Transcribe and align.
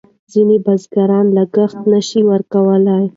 ځینې 0.31 0.57
بزګران 0.65 1.25
لګښت 1.37 1.79
نه 1.91 1.99
شي 2.07 2.21
ورکولای. 2.31 3.05